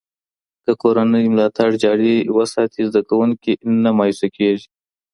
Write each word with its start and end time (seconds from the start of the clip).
که 0.63 0.71
کورنۍ 0.81 1.25
ملاتړ 1.33 1.69
جاري 1.83 2.15
وساتي، 2.37 2.81
زده 2.89 3.01
کوونکی 3.09 3.53
نه 3.83 3.91
مایوسه 3.97 4.27
کېږي. 4.37 4.67